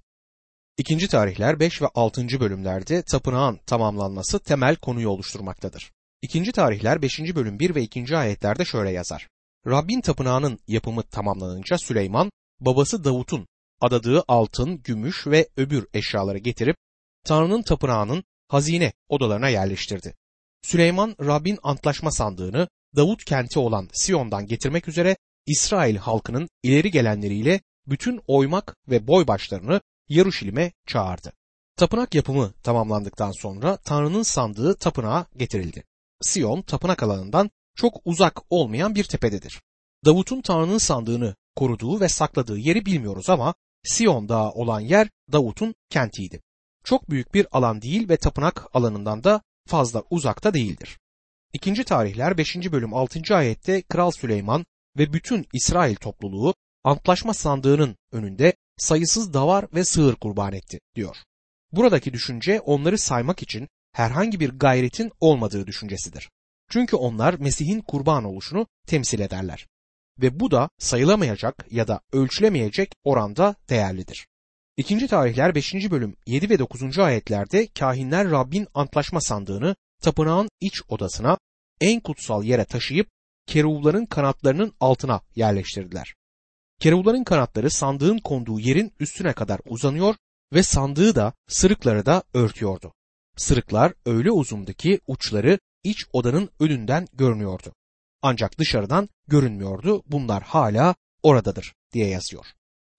İkinci 0.79 1.09
tarihler 1.09 1.61
5 1.61 1.83
ve 1.83 1.87
6. 1.95 2.41
bölümlerde 2.41 3.03
tapınağın 3.03 3.61
tamamlanması 3.67 4.39
temel 4.39 4.77
konuyu 4.77 5.09
oluşturmaktadır. 5.09 5.93
İkinci 6.23 6.53
tarihler 6.53 7.03
5. 7.03 7.21
bölüm 7.21 7.59
1 7.59 7.75
ve 7.75 7.83
2. 7.83 8.17
ayetlerde 8.17 8.65
şöyle 8.65 8.91
yazar. 8.91 9.29
Rabbin 9.67 10.01
tapınağının 10.01 10.59
yapımı 10.67 11.03
tamamlanınca 11.03 11.79
Süleyman 11.79 12.31
babası 12.61 13.05
Davut'un 13.05 13.47
adadığı 13.81 14.25
altın, 14.29 14.83
gümüş 14.83 15.27
ve 15.27 15.49
öbür 15.57 15.87
eşyaları 15.95 16.39
getirip 16.39 16.77
Tanrı'nın 17.25 17.63
tapınağının 17.63 18.25
hazine 18.49 18.93
odalarına 19.09 19.49
yerleştirdi. 19.49 20.15
Süleyman 20.63 21.17
Rabbin 21.21 21.59
antlaşma 21.63 22.11
sandığını 22.11 22.69
Davut 22.97 23.25
kenti 23.25 23.59
olan 23.59 23.89
Siyon'dan 23.93 24.47
getirmek 24.47 24.89
üzere 24.89 25.17
İsrail 25.47 25.97
halkının 25.97 26.49
ileri 26.63 26.91
gelenleriyle 26.91 27.61
bütün 27.87 28.21
oymak 28.27 28.77
ve 28.89 29.07
boy 29.07 29.27
başlarını 29.27 29.81
Yaruşilim'e 30.09 30.73
çağırdı. 30.87 31.33
Tapınak 31.77 32.15
yapımı 32.15 32.53
tamamlandıktan 32.63 33.33
sonra 33.33 33.77
Tanrı'nın 33.77 34.23
sandığı 34.23 34.75
tapınağa 34.75 35.27
getirildi. 35.37 35.85
Siyon 36.21 36.63
tapınak 36.63 37.03
alanından 37.03 37.51
çok 37.77 38.01
uzak 38.05 38.41
olmayan 38.51 38.95
bir 38.95 39.05
tepededir. 39.05 39.63
Davut'un 40.05 40.41
Tanrı'nın 40.41 40.79
sandığını 40.79 41.35
koruduğu 41.57 42.01
ve 42.01 42.09
sakladığı 42.09 42.59
yeri 42.59 42.87
bilmiyoruz 42.87 43.31
ama 43.31 43.55
Siyon 43.85 44.29
Dağı 44.29 44.51
olan 44.51 44.81
yer 44.81 45.09
Davut'un 45.33 45.75
kentiydi. 45.91 46.43
Çok 46.85 47.11
büyük 47.11 47.35
bir 47.35 47.47
alan 47.53 47.83
değil 47.83 48.09
ve 48.09 48.17
tapınak 48.17 48.67
alanından 48.75 49.25
da 49.25 49.43
fazla 49.67 50.03
uzakta 50.11 50.55
değildir. 50.55 50.99
İkinci 51.53 51.85
tarihler 51.85 52.39
5. 52.39 52.57
bölüm 52.73 52.95
6. 52.95 53.37
ayette 53.37 53.83
Kral 53.83 54.11
Süleyman 54.11 54.67
ve 54.99 55.13
bütün 55.13 55.47
İsrail 55.53 55.97
topluluğu 55.97 56.55
antlaşma 56.85 57.35
sandığının 57.35 57.97
önünde 58.13 58.55
sayısız 58.77 59.35
davar 59.35 59.67
ve 59.75 59.85
sığır 59.85 60.15
kurban 60.15 60.53
etti 60.53 60.81
diyor. 60.95 61.17
Buradaki 61.73 62.13
düşünce 62.13 62.61
onları 62.61 62.99
saymak 62.99 63.43
için 63.43 63.69
herhangi 63.93 64.41
bir 64.41 64.51
gayretin 64.51 65.11
olmadığı 65.21 65.67
düşüncesidir. 65.67 66.31
Çünkü 66.71 66.97
onlar 66.97 67.35
Mesih'in 67.35 67.81
kurban 67.81 68.25
oluşunu 68.25 68.67
temsil 68.87 69.21
ederler. 69.21 69.67
Ve 70.19 70.41
bu 70.41 70.51
da 70.51 70.71
sayılamayacak 70.79 71.67
ya 71.71 71.89
da 71.89 72.01
ölçülemeyecek 72.13 72.93
oranda 73.05 73.55
değerlidir. 73.69 74.27
İkinci 74.77 75.09
tarihler 75.09 75.55
5. 75.55 75.75
bölüm 75.91 76.17
7 76.27 76.51
ve 76.51 76.59
9. 76.59 76.99
ayetlerde 76.99 77.67
kahinler 77.67 78.31
Rabbin 78.31 78.67
antlaşma 78.75 79.21
sandığını 79.21 79.77
tapınağın 80.01 80.49
iç 80.61 80.83
odasına 80.89 81.39
en 81.81 82.01
kutsal 82.01 82.45
yere 82.45 82.65
taşıyıp 82.65 83.09
keruvların 83.47 84.07
kanatlarının 84.07 84.73
altına 84.81 85.21
yerleştirdiler. 85.37 86.15
Keruvların 86.81 87.25
kanatları 87.25 87.71
sandığın 87.71 88.19
konduğu 88.19 88.61
yerin 88.61 88.93
üstüne 89.01 89.33
kadar 89.33 89.61
uzanıyor 89.67 90.15
ve 90.53 90.63
sandığı 90.63 91.15
da 91.15 91.33
sırıkları 91.49 92.07
da 92.07 92.23
örtüyordu. 92.35 92.93
Sırıklar 93.37 93.93
öyle 94.07 94.31
uzundu 94.31 94.73
ki 94.73 95.01
uçları 95.07 95.59
iç 95.85 96.05
odanın 96.13 96.51
önünden 96.61 97.07
görünüyordu. 97.13 97.75
Ancak 98.23 98.59
dışarıdan 98.59 99.09
görünmüyordu. 99.29 100.03
Bunlar 100.07 100.43
hala 100.43 100.95
oradadır 101.23 101.75
diye 101.93 102.09
yazıyor. 102.09 102.47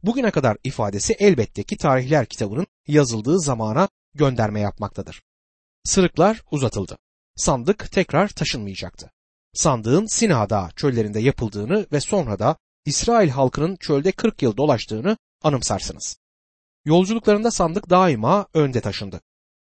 Bugüne 0.03 0.31
kadar 0.31 0.57
ifadesi 0.63 1.13
elbette 1.13 1.63
ki 1.63 1.77
tarihler 1.77 2.25
kitabının 2.25 2.67
yazıldığı 2.87 3.39
zamana 3.39 3.89
gönderme 4.13 4.59
yapmaktadır. 4.59 5.21
Sırıklar 5.83 6.41
uzatıldı. 6.51 6.97
Sandık 7.35 7.91
tekrar 7.91 8.27
taşınmayacaktı. 8.27 9.11
Sandığın 9.53 10.05
Sina 10.05 10.49
Dağı 10.49 10.69
çöllerinde 10.75 11.19
yapıldığını 11.19 11.87
ve 11.91 12.01
sonra 12.01 12.39
da 12.39 12.57
İsrail 12.85 13.29
halkının 13.29 13.75
çölde 13.75 14.11
40 14.11 14.41
yıl 14.41 14.57
dolaştığını 14.57 15.17
anımsarsınız. 15.41 16.17
Yolculuklarında 16.85 17.51
sandık 17.51 17.89
daima 17.89 18.47
önde 18.53 18.81
taşındı. 18.81 19.21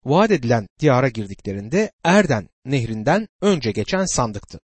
Vaat 0.04 0.30
edilen 0.30 0.66
diyara 0.80 1.08
girdiklerinde 1.08 1.92
Erden 2.04 2.48
nehrinden 2.64 3.28
önce 3.40 3.72
geçen 3.72 4.04
sandıktı. 4.04 4.60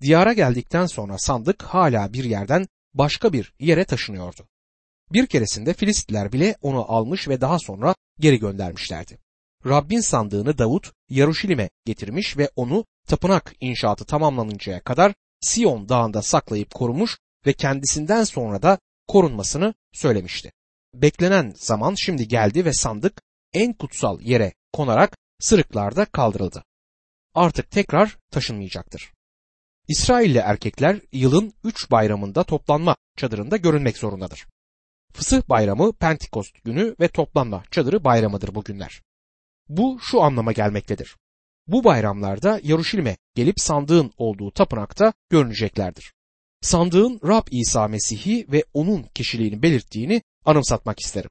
Diyara 0.00 0.32
geldikten 0.32 0.86
sonra 0.86 1.18
sandık 1.18 1.62
hala 1.62 2.12
bir 2.12 2.24
yerden 2.24 2.68
başka 2.94 3.32
bir 3.32 3.52
yere 3.60 3.84
taşınıyordu. 3.84 4.48
Bir 5.12 5.26
keresinde 5.26 5.74
Filistliler 5.74 6.32
bile 6.32 6.56
onu 6.62 6.92
almış 6.92 7.28
ve 7.28 7.40
daha 7.40 7.58
sonra 7.58 7.94
geri 8.20 8.38
göndermişlerdi. 8.38 9.18
Rabbin 9.66 10.00
sandığını 10.00 10.58
Davut 10.58 10.92
Yaruşilim'e 11.08 11.70
getirmiş 11.84 12.36
ve 12.36 12.50
onu 12.56 12.84
tapınak 13.06 13.54
inşaatı 13.60 14.04
tamamlanıncaya 14.04 14.80
kadar 14.80 15.14
Sion 15.40 15.88
dağında 15.88 16.22
saklayıp 16.22 16.74
korumuş 16.74 17.18
ve 17.46 17.52
kendisinden 17.52 18.24
sonra 18.24 18.62
da 18.62 18.78
korunmasını 19.08 19.74
söylemişti. 19.92 20.52
Beklenen 20.94 21.52
zaman 21.56 21.94
şimdi 21.94 22.28
geldi 22.28 22.64
ve 22.64 22.72
sandık 22.72 23.22
en 23.52 23.72
kutsal 23.72 24.20
yere 24.20 24.52
konarak 24.72 25.16
sırıklarda 25.40 26.04
kaldırıldı. 26.04 26.64
Artık 27.34 27.70
tekrar 27.70 28.18
taşınmayacaktır. 28.30 29.12
İsrailli 29.88 30.38
erkekler 30.38 31.00
yılın 31.12 31.52
üç 31.64 31.90
bayramında 31.90 32.44
toplanma 32.44 32.96
çadırında 33.16 33.56
görünmek 33.56 33.98
zorundadır. 33.98 34.46
Fısıh 35.12 35.48
bayramı 35.48 35.92
Pentekost 35.92 36.64
günü 36.64 36.96
ve 37.00 37.08
toplanma 37.08 37.62
çadırı 37.70 38.04
bayramıdır 38.04 38.54
bugünler. 38.54 39.02
Bu 39.68 39.98
şu 40.00 40.22
anlama 40.22 40.52
gelmektedir. 40.52 41.16
Bu 41.66 41.84
bayramlarda 41.84 42.60
Yaruşilim'e 42.62 43.16
gelip 43.34 43.60
sandığın 43.60 44.12
olduğu 44.16 44.50
tapınakta 44.50 45.12
görüneceklerdir. 45.30 46.12
Sandığın 46.60 47.20
Rab 47.24 47.46
İsa 47.50 47.88
Mesih'i 47.88 48.46
ve 48.52 48.64
onun 48.74 49.02
kişiliğini 49.02 49.62
belirttiğini 49.62 50.22
anımsatmak 50.44 51.00
isterim. 51.00 51.30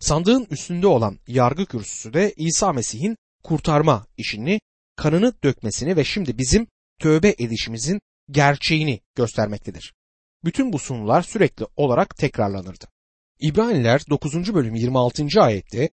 Sandığın 0.00 0.46
üstünde 0.50 0.86
olan 0.86 1.18
yargı 1.26 1.66
kürsüsü 1.66 2.12
de 2.12 2.34
İsa 2.36 2.72
Mesih'in 2.72 3.16
kurtarma 3.42 4.06
işini, 4.16 4.60
kanını 4.96 5.42
dökmesini 5.44 5.96
ve 5.96 6.04
şimdi 6.04 6.38
bizim 6.38 6.66
tövbe 7.00 7.34
edişimizin 7.38 8.00
gerçeğini 8.30 9.00
göstermektedir. 9.14 9.94
Bütün 10.44 10.72
bu 10.72 10.78
sunular 10.78 11.22
sürekli 11.22 11.66
olarak 11.76 12.16
tekrarlanırdı. 12.16 12.84
İbraniler 13.40 14.02
9. 14.10 14.54
bölüm 14.54 14.74
26. 14.74 15.42
ayette 15.42 15.90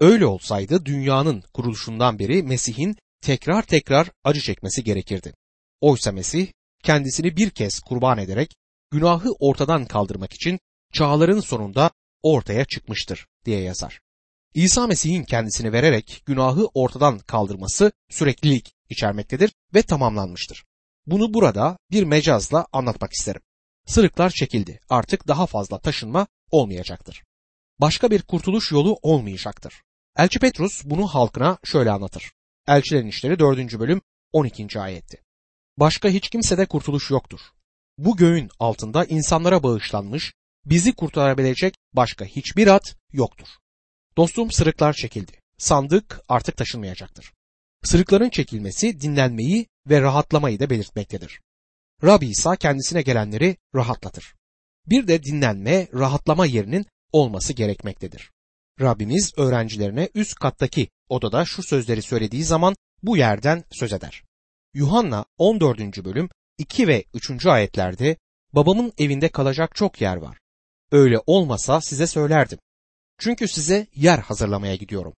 öyle 0.00 0.26
olsaydı 0.26 0.84
dünyanın 0.84 1.42
kuruluşundan 1.54 2.18
beri 2.18 2.42
Mesih'in 2.42 2.96
tekrar 3.20 3.62
tekrar 3.62 4.10
acı 4.24 4.40
çekmesi 4.40 4.84
gerekirdi. 4.84 5.34
Oysa 5.80 6.12
Mesih 6.12 6.48
kendisini 6.82 7.36
bir 7.36 7.50
kez 7.50 7.80
kurban 7.80 8.18
ederek 8.18 8.54
günahı 8.90 9.32
ortadan 9.38 9.84
kaldırmak 9.84 10.32
için 10.32 10.60
çağların 10.92 11.40
sonunda 11.40 11.90
ortaya 12.22 12.64
çıkmıştır 12.64 13.26
diye 13.44 13.60
yazar. 13.60 14.00
İsa 14.54 14.86
Mesih'in 14.86 15.24
kendisini 15.24 15.72
vererek 15.72 16.22
günahı 16.26 16.66
ortadan 16.74 17.18
kaldırması 17.18 17.92
süreklilik 18.10 18.74
içermektedir 18.90 19.52
ve 19.74 19.82
tamamlanmıştır. 19.82 20.64
Bunu 21.06 21.34
burada 21.34 21.78
bir 21.90 22.04
mecazla 22.04 22.66
anlatmak 22.72 23.12
isterim. 23.12 23.40
Sırıklar 23.86 24.30
çekildi. 24.30 24.80
Artık 24.88 25.28
daha 25.28 25.46
fazla 25.46 25.78
taşınma 25.78 26.26
olmayacaktır. 26.50 27.22
Başka 27.80 28.10
bir 28.10 28.22
kurtuluş 28.22 28.72
yolu 28.72 28.98
olmayacaktır. 29.02 29.82
Elçi 30.16 30.38
Petrus 30.38 30.84
bunu 30.84 31.06
halkına 31.06 31.58
şöyle 31.64 31.90
anlatır. 31.90 32.32
Elçilerin 32.68 33.06
İşleri 33.06 33.38
4. 33.38 33.78
bölüm 33.78 34.02
12. 34.32 34.80
ayetti. 34.80 35.22
Başka 35.78 36.08
hiç 36.08 36.28
kimsede 36.28 36.66
kurtuluş 36.66 37.10
yoktur. 37.10 37.40
Bu 37.98 38.16
göğün 38.16 38.50
altında 38.58 39.04
insanlara 39.04 39.62
bağışlanmış, 39.62 40.34
bizi 40.66 40.92
kurtarabilecek 40.92 41.74
başka 41.92 42.24
hiçbir 42.24 42.66
at 42.66 42.96
yoktur. 43.12 43.48
Dostum 44.16 44.50
sırıklar 44.50 44.92
çekildi. 44.92 45.40
Sandık 45.58 46.20
artık 46.28 46.56
taşınmayacaktır. 46.56 47.32
Sırıkların 47.84 48.30
çekilmesi 48.30 49.00
dinlenmeyi 49.00 49.66
ve 49.88 50.00
rahatlamayı 50.00 50.60
da 50.60 50.70
belirtmektedir. 50.70 51.40
Rabbi 52.04 52.26
İsa 52.26 52.56
kendisine 52.56 53.02
gelenleri 53.02 53.56
rahatlatır. 53.74 54.34
Bir 54.86 55.08
de 55.08 55.22
dinlenme, 55.22 55.88
rahatlama 55.94 56.46
yerinin 56.46 56.86
olması 57.14 57.52
gerekmektedir. 57.52 58.30
Rabbimiz 58.80 59.32
öğrencilerine 59.36 60.08
üst 60.14 60.34
kattaki 60.34 60.88
odada 61.08 61.44
şu 61.44 61.62
sözleri 61.62 62.02
söylediği 62.02 62.44
zaman 62.44 62.76
bu 63.02 63.16
yerden 63.16 63.64
söz 63.72 63.92
eder. 63.92 64.22
Yuhanna 64.74 65.24
14. 65.38 66.04
bölüm 66.04 66.28
2 66.58 66.88
ve 66.88 67.04
3. 67.14 67.46
ayetlerde 67.46 68.16
babamın 68.52 68.92
evinde 68.98 69.28
kalacak 69.28 69.74
çok 69.74 70.00
yer 70.00 70.16
var. 70.16 70.38
Öyle 70.92 71.18
olmasa 71.26 71.80
size 71.80 72.06
söylerdim. 72.06 72.58
Çünkü 73.18 73.48
size 73.48 73.86
yer 73.94 74.18
hazırlamaya 74.18 74.76
gidiyorum. 74.76 75.14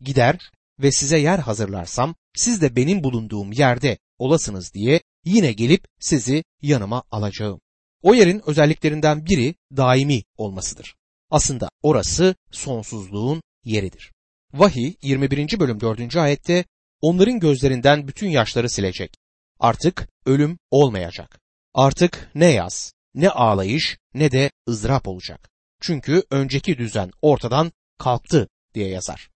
Gider 0.00 0.50
ve 0.78 0.92
size 0.92 1.18
yer 1.18 1.38
hazırlarsam 1.38 2.14
siz 2.34 2.62
de 2.62 2.76
benim 2.76 3.04
bulunduğum 3.04 3.52
yerde 3.52 3.98
olasınız 4.18 4.74
diye 4.74 5.00
yine 5.24 5.52
gelip 5.52 5.84
sizi 6.00 6.44
yanıma 6.62 7.02
alacağım. 7.10 7.60
O 8.02 8.14
yerin 8.14 8.42
özelliklerinden 8.46 9.26
biri 9.26 9.54
daimi 9.76 10.22
olmasıdır. 10.36 10.98
Aslında 11.30 11.68
orası 11.82 12.34
sonsuzluğun 12.50 13.42
yeridir. 13.64 14.12
Vahiy 14.52 14.94
21. 15.02 15.60
bölüm 15.60 15.80
4. 15.80 16.16
ayette 16.16 16.64
onların 17.00 17.40
gözlerinden 17.40 18.08
bütün 18.08 18.28
yaşları 18.28 18.70
silecek. 18.70 19.14
Artık 19.60 20.08
ölüm 20.26 20.58
olmayacak. 20.70 21.40
Artık 21.74 22.30
ne 22.34 22.46
yaz, 22.46 22.92
ne 23.14 23.30
ağlayış 23.30 23.98
ne 24.14 24.32
de 24.32 24.50
ızdırap 24.68 25.08
olacak. 25.08 25.50
Çünkü 25.80 26.22
önceki 26.30 26.78
düzen 26.78 27.10
ortadan 27.22 27.72
kalktı 27.98 28.48
diye 28.74 28.88
yazar. 28.88 29.30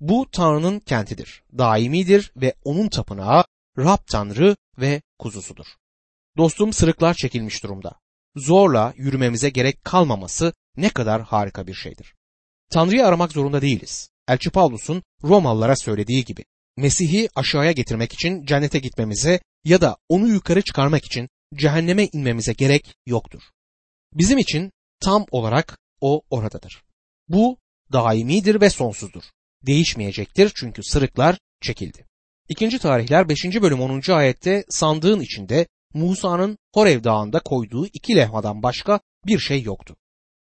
Bu 0.00 0.26
Tanrı'nın 0.32 0.80
kentidir, 0.80 1.42
daimidir 1.58 2.32
ve 2.36 2.54
onun 2.64 2.88
tapınağı 2.88 3.44
Rab 3.78 3.98
Tanrı 4.06 4.56
ve 4.78 5.02
kuzusudur. 5.18 5.66
Dostum 6.36 6.72
sırıklar 6.72 7.14
çekilmiş 7.14 7.62
durumda. 7.62 8.01
Zorla 8.36 8.94
yürümemize 8.96 9.50
gerek 9.50 9.84
kalmaması 9.84 10.52
ne 10.76 10.88
kadar 10.88 11.22
harika 11.22 11.66
bir 11.66 11.74
şeydir. 11.74 12.14
Tanrı'yı 12.70 13.06
aramak 13.06 13.32
zorunda 13.32 13.62
değiliz. 13.62 14.10
Elçi 14.28 14.50
Pavlus'un 14.50 15.02
Romalılara 15.24 15.76
söylediği 15.76 16.24
gibi 16.24 16.44
Mesih'i 16.76 17.28
aşağıya 17.34 17.72
getirmek 17.72 18.12
için 18.12 18.46
cennete 18.46 18.78
gitmemize 18.78 19.40
ya 19.64 19.80
da 19.80 19.96
onu 20.08 20.28
yukarı 20.28 20.62
çıkarmak 20.62 21.04
için 21.04 21.28
cehenneme 21.54 22.08
inmemize 22.12 22.52
gerek 22.52 22.94
yoktur. 23.06 23.42
Bizim 24.14 24.38
için 24.38 24.72
tam 25.00 25.26
olarak 25.30 25.78
o 26.00 26.22
oradadır. 26.30 26.82
Bu 27.28 27.58
daimidir 27.92 28.60
ve 28.60 28.70
sonsuzdur. 28.70 29.22
Değişmeyecektir 29.66 30.52
çünkü 30.54 30.82
sırıklar 30.82 31.38
çekildi. 31.62 32.06
İkinci 32.48 32.78
tarihler 32.78 33.28
5. 33.28 33.44
bölüm 33.44 33.80
10. 33.80 34.12
ayette 34.12 34.64
sandığın 34.68 35.20
içinde 35.20 35.66
Musa'nın 35.94 36.58
Horev 36.74 37.04
dağında 37.04 37.40
koyduğu 37.40 37.86
iki 37.86 38.16
lehvadan 38.16 38.62
başka 38.62 39.00
bir 39.26 39.38
şey 39.38 39.62
yoktu. 39.62 39.96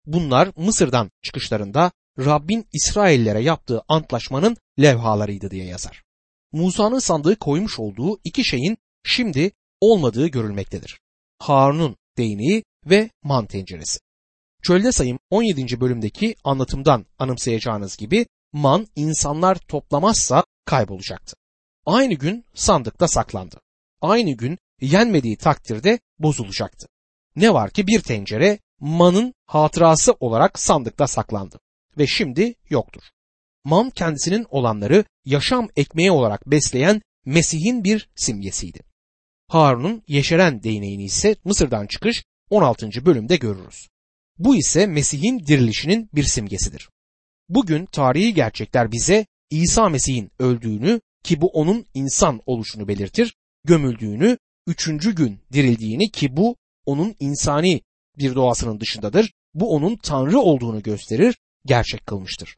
Bunlar 0.06 0.49
Mısır'dan 0.58 1.12
çıkışlarında 1.21 1.91
Rabbin 2.19 2.67
İsraillere 2.73 3.43
yaptığı 3.43 3.82
antlaşmanın 3.88 4.58
levhalarıydı 4.80 5.51
diye 5.51 5.65
yazar. 5.65 6.04
Musa'nın 6.51 6.99
sandığı 6.99 7.36
koymuş 7.36 7.80
olduğu 7.80 8.19
iki 8.23 8.43
şeyin 8.43 8.77
şimdi 9.04 9.51
olmadığı 9.82 10.27
görülmektedir. 10.27 10.99
Harun'un 11.39 11.95
değneği 12.17 12.63
ve 12.86 13.10
man 13.23 13.45
tenceresi. 13.45 13.99
Çölde 14.63 14.91
sayım 14.91 15.19
17. 15.30 15.82
bölümdeki 15.82 16.36
anlatımdan 16.43 17.06
anımsayacağınız 17.19 17.97
gibi 17.97 18.25
man 18.54 18.88
insanlar 18.95 19.56
toplamazsa 19.56 20.43
kaybolacaktı. 20.65 21.36
Aynı 21.86 22.13
gün 22.13 22.45
sandıkta 22.54 23.08
saklandı. 23.08 23.62
Aynı 24.01 24.32
gün 24.32 24.58
yenmediği 24.81 25.37
takdirde 25.37 25.99
bozulacaktı. 26.19 26.87
Ne 27.35 27.53
var 27.53 27.71
ki 27.71 27.87
bir 27.87 28.01
tencere 28.01 28.59
manın 28.79 29.33
hatırası 29.45 30.13
olarak 30.19 30.59
sandıkta 30.59 31.07
saklandı 31.07 31.59
ve 31.97 32.07
şimdi 32.07 32.55
yoktur. 32.69 33.03
Man 33.63 33.89
kendisinin 33.89 34.45
olanları 34.49 35.05
yaşam 35.25 35.67
ekmeği 35.75 36.11
olarak 36.11 36.47
besleyen 36.47 37.01
Mesih'in 37.25 37.83
bir 37.83 38.09
simgesiydi. 38.15 38.79
Harun'un 39.47 40.03
yeşeren 40.07 40.63
değneğini 40.63 41.03
ise 41.03 41.35
Mısır'dan 41.43 41.87
çıkış 41.87 42.23
16. 42.49 43.05
bölümde 43.05 43.35
görürüz. 43.35 43.87
Bu 44.37 44.55
ise 44.55 44.87
Mesih'in 44.87 45.39
dirilişinin 45.39 46.09
bir 46.13 46.23
simgesidir. 46.23 46.89
Bugün 47.49 47.85
tarihi 47.85 48.33
gerçekler 48.33 48.91
bize 48.91 49.25
İsa 49.49 49.89
Mesih'in 49.89 50.31
öldüğünü 50.39 51.01
ki 51.23 51.41
bu 51.41 51.47
onun 51.47 51.85
insan 51.93 52.41
oluşunu 52.45 52.87
belirtir, 52.87 53.35
gömüldüğünü, 53.63 54.37
üçüncü 54.67 55.15
gün 55.15 55.39
dirildiğini 55.54 56.12
ki 56.12 56.38
bu 56.38 56.56
onun 56.86 57.15
insani 57.19 57.82
bir 58.17 58.36
doğasının 58.36 58.80
dışındadır, 58.80 59.34
bu 59.54 59.76
onun 59.76 59.95
Tanrı 59.95 60.39
olduğunu 60.39 60.84
gösterir, 60.84 61.38
gerçek 61.65 62.06
kılmıştır. 62.06 62.58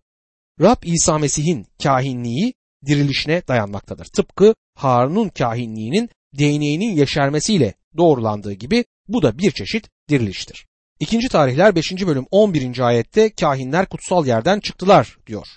Rab 0.61 0.83
İsa 0.83 1.17
Mesih'in 1.17 1.67
kahinliği 1.83 2.53
dirilişine 2.85 3.47
dayanmaktadır. 3.47 4.05
Tıpkı 4.05 4.55
Harun'un 4.75 5.29
kahinliğinin 5.29 6.09
değneğinin 6.33 6.95
yeşermesiyle 6.95 7.73
doğrulandığı 7.97 8.53
gibi 8.53 8.85
bu 9.07 9.21
da 9.21 9.37
bir 9.37 9.51
çeşit 9.51 9.89
diriliştir. 10.09 10.67
İkinci 10.99 11.29
tarihler 11.29 11.75
5. 11.75 11.91
bölüm 11.91 12.25
11. 12.31 12.79
ayette 12.79 13.33
kahinler 13.33 13.85
kutsal 13.85 14.27
yerden 14.27 14.59
çıktılar 14.59 15.17
diyor. 15.27 15.47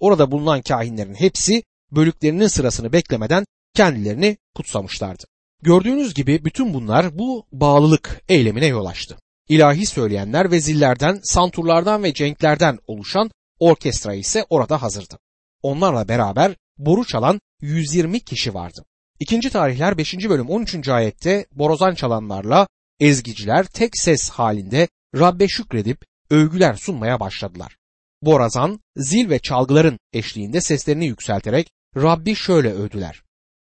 Orada 0.00 0.30
bulunan 0.30 0.62
kahinlerin 0.62 1.14
hepsi 1.14 1.62
bölüklerinin 1.90 2.46
sırasını 2.46 2.92
beklemeden 2.92 3.46
kendilerini 3.74 4.36
kutsamışlardı. 4.54 5.24
Gördüğünüz 5.62 6.14
gibi 6.14 6.44
bütün 6.44 6.74
bunlar 6.74 7.18
bu 7.18 7.46
bağlılık 7.52 8.22
eylemine 8.28 8.66
yol 8.66 8.86
açtı. 8.86 9.18
İlahi 9.48 9.86
söyleyenler 9.86 10.50
ve 10.50 10.60
zillerden, 10.60 11.20
santurlardan 11.22 12.02
ve 12.02 12.14
cenklerden 12.14 12.78
oluşan 12.86 13.30
orkestra 13.58 14.14
ise 14.14 14.44
orada 14.50 14.82
hazırdı. 14.82 15.18
Onlarla 15.62 16.08
beraber 16.08 16.56
boru 16.78 17.04
çalan 17.04 17.40
120 17.60 18.20
kişi 18.20 18.54
vardı. 18.54 18.84
İkinci 19.20 19.50
tarihler 19.50 19.98
5. 19.98 20.14
bölüm 20.28 20.48
13. 20.48 20.88
ayette 20.88 21.46
borazan 21.52 21.94
çalanlarla 21.94 22.68
ezgiciler 23.00 23.66
tek 23.66 23.98
ses 23.98 24.30
halinde 24.30 24.88
Rabbe 25.14 25.48
şükredip 25.48 26.04
övgüler 26.30 26.74
sunmaya 26.74 27.20
başladılar. 27.20 27.76
Borazan, 28.22 28.80
zil 28.96 29.30
ve 29.30 29.38
çalgıların 29.38 29.98
eşliğinde 30.12 30.60
seslerini 30.60 31.06
yükselterek 31.06 31.70
Rabbi 31.96 32.34
şöyle 32.34 32.72
övdüler. 32.72 33.22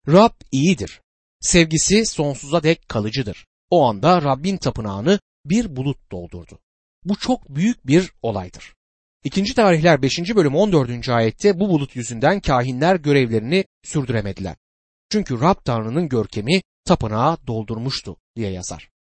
Rab 0.08 0.32
iyidir. 0.52 1.01
Sevgisi 1.42 2.06
sonsuza 2.06 2.62
dek 2.62 2.88
kalıcıdır. 2.88 3.46
O 3.70 3.84
anda 3.84 4.22
Rabbin 4.22 4.56
tapınağını 4.56 5.20
bir 5.44 5.76
bulut 5.76 6.12
doldurdu. 6.12 6.58
Bu 7.04 7.16
çok 7.16 7.48
büyük 7.48 7.86
bir 7.86 8.12
olaydır. 8.22 8.74
İkinci 9.24 9.54
tarihler 9.54 10.02
5. 10.02 10.36
bölüm 10.36 10.54
14. 10.54 11.08
ayette 11.08 11.60
bu 11.60 11.68
bulut 11.68 11.96
yüzünden 11.96 12.40
kahinler 12.40 12.96
görevlerini 12.96 13.64
sürdüremediler. 13.84 14.56
Çünkü 15.10 15.40
Rab 15.40 15.64
Tanrı'nın 15.64 16.08
görkemi 16.08 16.62
tapınağı 16.84 17.46
doldurmuştu 17.46 18.16
diye 18.36 18.50
yazar. 18.50 18.91